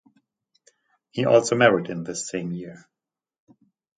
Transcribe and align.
He 1.11 1.25
also 1.25 1.55
married 1.55 1.91
in 1.91 2.03
this 2.03 2.27
same 2.27 2.51
year. 2.53 2.87